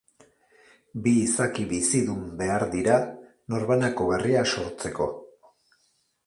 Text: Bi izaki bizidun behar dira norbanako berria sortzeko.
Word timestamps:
Bi 1.01 1.11
izaki 1.25 1.65
bizidun 1.73 2.23
behar 2.39 2.65
dira 2.71 2.95
norbanako 3.55 4.09
berria 4.15 4.43
sortzeko. 4.55 5.11